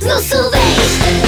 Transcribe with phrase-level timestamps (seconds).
[0.00, 1.27] No salvation!